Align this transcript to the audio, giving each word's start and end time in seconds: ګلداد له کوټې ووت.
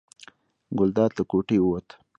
ګلداد 0.77 1.11
له 1.17 1.23
کوټې 1.31 1.57
ووت. 1.61 1.87